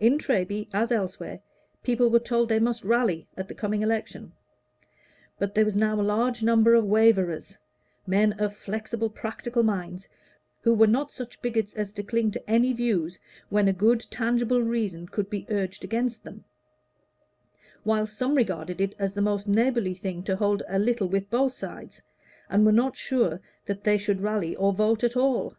In 0.00 0.18
Treby, 0.18 0.68
as 0.74 0.90
elsewhere, 0.90 1.38
people 1.84 2.10
were 2.10 2.18
told 2.18 2.48
they 2.48 2.58
must 2.58 2.82
"rally" 2.82 3.28
at 3.36 3.46
the 3.46 3.54
coming 3.54 3.80
election; 3.80 4.32
but 5.38 5.54
there 5.54 5.64
was 5.64 5.76
now 5.76 6.00
a 6.00 6.02
large 6.02 6.42
number 6.42 6.74
of 6.74 6.84
waverers 6.84 7.56
men 8.04 8.32
of 8.40 8.52
flexible, 8.56 9.08
practical 9.08 9.62
minds, 9.62 10.08
who 10.62 10.74
were 10.74 10.88
not 10.88 11.12
such 11.12 11.40
bigots 11.40 11.72
as 11.74 11.92
to 11.92 12.02
cling 12.02 12.32
to 12.32 12.50
any 12.50 12.72
views 12.72 13.20
when 13.50 13.68
a 13.68 13.72
good 13.72 14.04
tangible 14.10 14.64
reason 14.64 15.06
could 15.06 15.30
be 15.30 15.46
urged 15.48 15.84
against 15.84 16.24
them; 16.24 16.44
while 17.84 18.04
some 18.08 18.34
regarded 18.34 18.80
it 18.80 18.96
as 18.98 19.14
the 19.14 19.22
most 19.22 19.46
neighborly 19.46 19.94
thing 19.94 20.24
to 20.24 20.34
hold 20.34 20.60
a 20.66 20.80
little 20.80 21.06
with 21.06 21.30
both 21.30 21.54
sides, 21.54 22.02
and 22.50 22.66
were 22.66 22.72
not 22.72 22.96
sure 22.96 23.40
that 23.66 23.84
they 23.84 23.96
should 23.96 24.22
rally 24.22 24.56
or 24.56 24.72
vote 24.72 25.04
at 25.04 25.16
all. 25.16 25.54